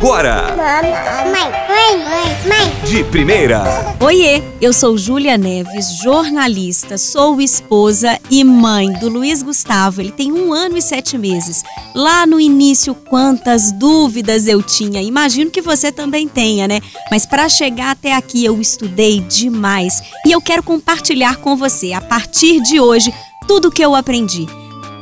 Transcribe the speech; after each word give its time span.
agora. 0.00 0.56
Mãe, 0.56 1.30
mãe, 1.30 1.98
mãe, 1.98 2.48
mãe. 2.48 2.84
De 2.86 3.04
primeira. 3.04 3.62
Oiê, 4.00 4.42
eu 4.58 4.72
sou 4.72 4.96
Júlia 4.96 5.36
Neves, 5.36 5.98
jornalista, 6.02 6.96
sou 6.96 7.38
esposa 7.38 8.18
e 8.30 8.42
mãe 8.42 8.90
do 8.94 9.10
Luiz 9.10 9.42
Gustavo. 9.42 10.00
Ele 10.00 10.10
tem 10.10 10.32
um 10.32 10.54
ano 10.54 10.78
e 10.78 10.82
sete 10.82 11.18
meses. 11.18 11.62
Lá 11.94 12.26
no 12.26 12.40
início, 12.40 12.94
quantas 12.94 13.72
dúvidas 13.72 14.46
eu 14.46 14.62
tinha. 14.62 15.02
Imagino 15.02 15.50
que 15.50 15.60
você 15.60 15.92
também 15.92 16.26
tenha, 16.26 16.66
né? 16.66 16.80
Mas 17.10 17.26
para 17.26 17.46
chegar 17.50 17.90
até 17.90 18.14
aqui, 18.14 18.42
eu 18.42 18.58
estudei 18.58 19.20
demais 19.20 20.02
e 20.26 20.32
eu 20.32 20.40
quero 20.40 20.62
compartilhar 20.62 21.36
com 21.36 21.54
você, 21.56 21.92
a 21.92 22.00
partir 22.00 22.62
de 22.62 22.80
hoje, 22.80 23.12
tudo 23.46 23.68
o 23.68 23.70
que 23.70 23.84
eu 23.84 23.94
aprendi. 23.94 24.46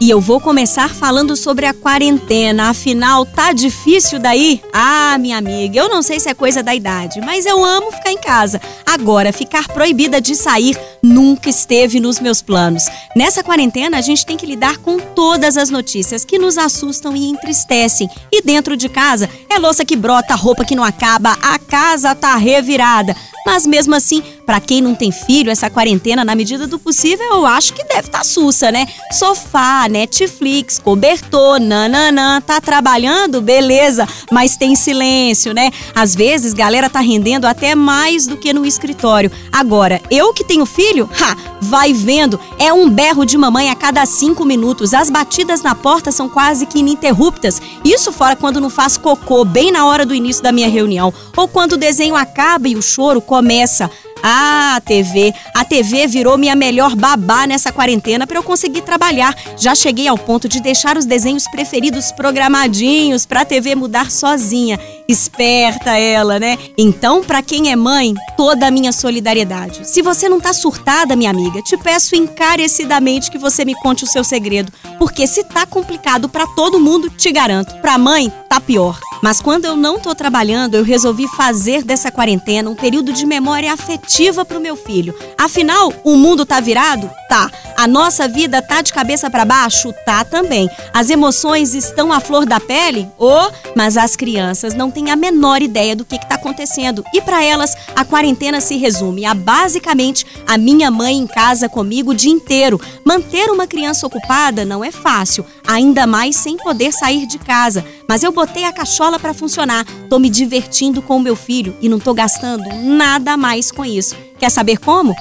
E 0.00 0.08
eu 0.08 0.20
vou 0.20 0.38
começar 0.38 0.94
falando 0.94 1.34
sobre 1.34 1.66
a 1.66 1.74
quarentena. 1.74 2.70
Afinal, 2.70 3.26
tá 3.26 3.52
difícil 3.52 4.20
daí? 4.20 4.62
Ah, 4.72 5.16
minha 5.18 5.36
amiga, 5.36 5.80
eu 5.80 5.88
não 5.88 6.02
sei 6.02 6.20
se 6.20 6.28
é 6.28 6.34
coisa 6.34 6.62
da 6.62 6.72
idade, 6.72 7.20
mas 7.20 7.44
eu 7.44 7.64
amo 7.64 7.90
ficar 7.90 8.12
em 8.12 8.16
casa. 8.16 8.60
Agora, 8.86 9.32
ficar 9.32 9.66
proibida 9.66 10.20
de 10.20 10.36
sair 10.36 10.78
nunca 11.02 11.48
esteve 11.48 11.98
nos 11.98 12.20
meus 12.20 12.40
planos. 12.40 12.84
Nessa 13.16 13.42
quarentena, 13.42 13.98
a 13.98 14.00
gente 14.00 14.24
tem 14.24 14.36
que 14.36 14.46
lidar 14.46 14.78
com 14.78 15.00
todas 15.00 15.56
as 15.56 15.68
notícias 15.68 16.24
que 16.24 16.38
nos 16.38 16.58
assustam 16.58 17.16
e 17.16 17.28
entristecem. 17.28 18.08
E 18.30 18.40
dentro 18.40 18.76
de 18.76 18.88
casa, 18.88 19.28
é 19.50 19.58
louça 19.58 19.84
que 19.84 19.96
brota, 19.96 20.36
roupa 20.36 20.64
que 20.64 20.76
não 20.76 20.84
acaba, 20.84 21.36
a 21.42 21.58
casa 21.58 22.14
tá 22.14 22.36
revirada. 22.36 23.16
Mas 23.48 23.66
mesmo 23.66 23.94
assim, 23.94 24.22
para 24.44 24.60
quem 24.60 24.82
não 24.82 24.94
tem 24.94 25.10
filho, 25.10 25.50
essa 25.50 25.70
quarentena, 25.70 26.22
na 26.22 26.34
medida 26.34 26.66
do 26.66 26.78
possível, 26.78 27.24
eu 27.32 27.46
acho 27.46 27.72
que 27.72 27.82
deve 27.82 28.08
estar 28.08 28.18
tá 28.18 28.24
sussa, 28.24 28.70
né? 28.70 28.86
Sofá, 29.10 29.88
Netflix, 29.88 30.78
cobertor, 30.78 31.58
nananã, 31.58 32.42
tá 32.42 32.60
trabalhando? 32.60 33.40
Beleza, 33.40 34.06
mas 34.30 34.58
tem 34.58 34.76
silêncio, 34.76 35.54
né? 35.54 35.70
Às 35.94 36.14
vezes, 36.14 36.52
galera 36.52 36.90
tá 36.90 37.00
rendendo 37.00 37.46
até 37.46 37.74
mais 37.74 38.26
do 38.26 38.36
que 38.36 38.52
no 38.52 38.66
escritório. 38.66 39.32
Agora, 39.50 39.98
eu 40.10 40.34
que 40.34 40.44
tenho 40.44 40.66
filho, 40.66 41.08
ha, 41.18 41.34
vai 41.60 41.92
vendo, 41.92 42.38
é 42.58 42.72
um 42.72 42.88
berro 42.88 43.24
de 43.24 43.36
mamãe 43.36 43.70
a 43.70 43.74
cada 43.74 44.04
cinco 44.06 44.44
minutos. 44.44 44.94
As 44.94 45.10
batidas 45.10 45.62
na 45.62 45.74
porta 45.74 46.12
são 46.12 46.28
quase 46.28 46.66
que 46.66 46.78
ininterruptas. 46.78 47.60
Isso 47.84 48.12
fora 48.12 48.36
quando 48.36 48.60
não 48.60 48.70
faz 48.70 48.96
cocô 48.96 49.44
bem 49.44 49.70
na 49.70 49.86
hora 49.86 50.04
do 50.04 50.14
início 50.14 50.42
da 50.42 50.52
minha 50.52 50.68
reunião. 50.68 51.12
Ou 51.36 51.48
quando 51.48 51.72
o 51.72 51.76
desenho 51.76 52.16
acaba 52.16 52.68
e 52.68 52.76
o 52.76 52.82
choro 52.82 53.20
começa. 53.20 53.90
Ah, 54.22 54.80
TV. 54.84 55.32
A 55.54 55.64
TV 55.64 56.06
virou 56.06 56.36
minha 56.38 56.54
melhor 56.54 56.94
babá 56.94 57.46
nessa 57.46 57.72
quarentena 57.72 58.26
para 58.26 58.38
eu 58.38 58.42
conseguir 58.42 58.82
trabalhar. 58.82 59.34
Já 59.56 59.74
cheguei 59.74 60.08
ao 60.08 60.18
ponto 60.18 60.48
de 60.48 60.60
deixar 60.60 60.96
os 60.96 61.04
desenhos 61.04 61.44
preferidos 61.48 62.12
programadinhos 62.12 63.26
para 63.26 63.42
a 63.42 63.44
TV 63.44 63.74
mudar 63.74 64.10
sozinha. 64.10 64.78
Esperta 65.08 65.96
ela, 65.96 66.38
né? 66.38 66.58
Então, 66.76 67.22
para 67.22 67.42
quem 67.42 67.70
é 67.70 67.76
mãe, 67.76 68.14
toda 68.36 68.66
a 68.66 68.70
minha 68.70 68.92
solidariedade. 68.92 69.88
Se 69.88 70.02
você 70.02 70.28
não 70.28 70.40
tá 70.40 70.52
surtada, 70.52 71.16
minha 71.16 71.30
amiga, 71.30 71.62
te 71.62 71.76
peço 71.76 72.14
encarecidamente 72.14 73.30
que 73.30 73.38
você 73.38 73.64
me 73.64 73.74
conte 73.76 74.04
o 74.04 74.06
seu 74.06 74.22
segredo, 74.22 74.72
porque 74.98 75.26
se 75.26 75.44
tá 75.44 75.64
complicado 75.64 76.28
para 76.28 76.46
todo 76.48 76.80
mundo, 76.80 77.08
te 77.08 77.32
garanto, 77.32 77.74
para 77.80 77.96
mãe 77.96 78.32
tá 78.48 78.60
pior. 78.60 79.07
Mas 79.22 79.40
quando 79.40 79.64
eu 79.64 79.76
não 79.76 79.98
tô 79.98 80.14
trabalhando, 80.14 80.74
eu 80.74 80.84
resolvi 80.84 81.26
fazer 81.28 81.82
dessa 81.82 82.10
quarentena 82.10 82.70
um 82.70 82.74
período 82.74 83.12
de 83.12 83.26
memória 83.26 83.72
afetiva 83.72 84.44
pro 84.44 84.60
meu 84.60 84.76
filho. 84.76 85.14
Afinal, 85.36 85.92
o 86.04 86.16
mundo 86.16 86.46
tá 86.46 86.60
virado? 86.60 87.10
Tá. 87.28 87.50
A 87.76 87.86
nossa 87.86 88.26
vida 88.26 88.62
tá 88.62 88.80
de 88.80 88.92
cabeça 88.92 89.28
para 89.28 89.44
baixo? 89.44 89.92
Tá 90.06 90.24
também. 90.24 90.68
As 90.94 91.10
emoções 91.10 91.74
estão 91.74 92.10
à 92.10 92.20
flor 92.20 92.46
da 92.46 92.58
pele? 92.58 93.06
Oh, 93.18 93.50
mas 93.76 93.96
as 93.98 94.16
crianças 94.16 94.74
não 94.74 94.90
têm 94.90 95.10
a 95.10 95.16
menor 95.16 95.60
ideia 95.60 95.94
do 95.94 96.04
que 96.04 96.16
está 96.16 96.36
acontecendo. 96.36 97.04
E 97.12 97.20
para 97.20 97.44
elas, 97.44 97.76
a 97.94 98.04
quarentena 98.04 98.60
se 98.60 98.76
resume 98.76 99.26
a 99.26 99.34
basicamente 99.34 100.26
a 100.46 100.56
minha 100.56 100.90
mãe 100.90 101.18
em 101.18 101.26
casa 101.26 101.68
comigo 101.68 102.12
o 102.12 102.14
dia 102.14 102.32
inteiro. 102.32 102.80
Manter 103.04 103.50
uma 103.50 103.66
criança 103.66 104.06
ocupada 104.06 104.64
não 104.64 104.82
é 104.82 104.90
fácil, 104.90 105.44
ainda 105.66 106.06
mais 106.06 106.34
sem 106.36 106.56
poder 106.56 106.92
sair 106.92 107.26
de 107.26 107.38
casa. 107.38 107.84
Mas 108.08 108.22
eu 108.22 108.32
botei 108.32 108.64
a 108.64 108.72
cachola 108.72 109.18
para 109.18 109.34
funcionar. 109.34 109.84
Tô 110.08 110.18
me 110.18 110.30
divertindo 110.30 111.02
com 111.02 111.18
o 111.18 111.20
meu 111.20 111.36
filho 111.36 111.76
e 111.80 111.88
não 111.88 112.00
tô 112.00 112.14
gastando 112.14 112.64
nada 112.82 113.36
mais 113.36 113.70
com 113.70 113.84
isso. 113.84 114.16
Quer 114.38 114.50
saber 114.50 114.78
como? 114.78 115.14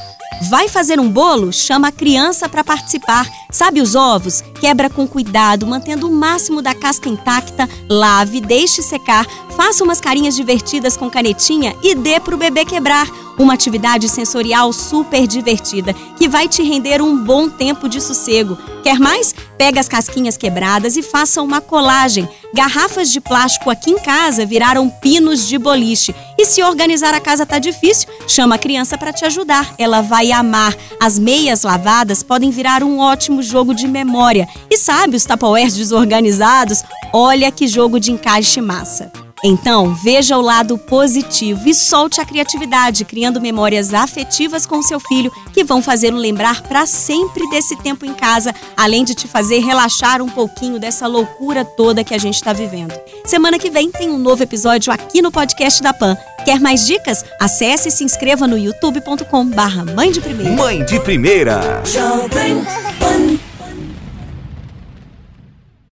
Vai 0.50 0.68
fazer 0.70 1.00
um 1.00 1.10
bolo? 1.10 1.52
Chama 1.52 1.88
a 1.88 1.92
criança 1.92 2.48
para 2.48 2.64
participar. 2.64 3.28
Sabe 3.52 3.82
os 3.82 3.96
ovos? 3.96 4.44
Quebra 4.60 4.90
com 4.90 5.08
cuidado, 5.08 5.66
mantendo 5.66 6.08
o 6.08 6.12
máximo 6.12 6.62
da 6.62 6.76
casca 6.76 7.10
intacta, 7.10 7.68
lave, 7.90 8.40
deixe 8.40 8.84
secar, 8.84 9.26
faça 9.56 9.84
umas 9.84 10.00
carinhas 10.00 10.36
divertidas 10.36 10.96
com 10.96 11.10
canetinha 11.10 11.76
e 11.82 11.96
dê 11.96 12.20
para 12.20 12.36
o 12.36 12.38
bebê 12.38 12.66
quebrar. 12.66 13.08
Uma 13.38 13.54
atividade 13.54 14.10
sensorial 14.10 14.74
super 14.74 15.28
divertida 15.28 15.94
que 16.18 16.28
vai 16.28 16.48
te 16.48 16.64
render 16.64 17.02
um 17.02 17.24
bom 17.24 17.48
tempo 17.50 17.88
de 17.88 18.02
sossego. 18.02 18.58
Quer 18.82 19.00
mais? 19.00 19.36
Pega 19.58 19.80
as 19.80 19.88
casquinhas 19.88 20.38
quebradas 20.38 20.96
e 20.96 21.02
faça 21.02 21.42
uma 21.42 21.60
colagem. 21.60 22.30
Garrafas 22.54 23.12
de 23.12 23.20
plástico 23.20 23.70
aqui 23.70 23.92
em 23.92 24.00
casa 24.00 24.46
viraram 24.46 24.90
pinos 24.90 25.48
de 25.48 25.58
boliche. 25.58 26.14
E 26.38 26.46
se 26.46 26.62
organizar 26.62 27.14
a 27.14 27.20
casa 27.20 27.46
tá 27.46 27.58
difícil, 27.58 28.08
chama 28.28 28.56
a 28.56 28.60
criança 28.60 28.98
para 28.98 29.12
te 29.12 29.26
ajudar. 29.26 29.74
Ela 29.78 30.02
vai 30.02 30.32
amar. 30.32 30.76
As 31.02 31.18
meias 31.18 31.64
lavadas 31.64 32.22
podem 32.22 32.52
virar 32.52 32.84
um 32.84 33.00
ótimo 33.00 33.42
jogo 33.42 33.74
de 33.74 33.88
memória. 33.88 34.48
E 34.70 34.78
sabe 34.78 35.16
os 35.16 35.26
tapoers 35.26 35.76
desorganizados? 35.76 36.84
Olha 37.12 37.52
que 37.52 37.68
jogo 37.68 38.00
de 38.00 38.12
encaixe 38.12 38.62
massa. 38.62 39.27
Então, 39.44 39.94
veja 39.94 40.38
o 40.38 40.42
lado 40.42 40.78
positivo 40.78 41.68
e 41.68 41.74
solte 41.74 42.20
a 42.20 42.26
criatividade, 42.26 43.06
criando 43.06 43.40
memórias 43.40 43.94
afetivas 43.94 44.66
com 44.66 44.82
seu 44.82 45.00
filho 45.00 45.32
que 45.54 45.64
vão 45.64 45.82
fazê-lo 45.82 46.18
lembrar 46.18 46.62
para 46.64 46.86
sempre 46.86 47.48
desse 47.50 47.76
tempo 47.78 48.06
em 48.06 48.14
casa, 48.14 48.54
além 48.76 49.04
de 49.04 49.14
te 49.14 49.28
fazer 49.28 49.60
relaxar 49.60 50.22
um 50.22 50.30
pouquinho 50.30 50.80
dessa 50.80 51.08
loucura 51.08 51.64
toda 51.64 52.04
que 52.04 52.14
a 52.14 52.18
gente 52.18 52.36
está 52.36 52.52
vivendo. 52.52 52.94
Semana 53.26 53.60
que 53.60 53.70
vem 53.70 53.92
tem 53.92 54.10
um 54.10 54.18
novo 54.18 54.42
episódio 54.42 54.92
aqui 54.92 55.22
no 55.22 55.32
podcast 55.32 55.82
da 55.82 55.94
Pan. 55.94 56.18
Quer 56.44 56.60
mais 56.60 56.86
dicas? 56.86 57.24
Acesse 57.40 57.90
e 57.90 57.92
se 57.92 58.04
inscreva 58.04 58.48
no 58.48 58.58
youtube.com/barra 58.58 59.86
Mãe 59.86 60.12
de 60.12 60.22
Primeira. 60.22 60.56
Mãe 60.56 60.86
de 60.86 61.00
Primeira. 61.00 61.84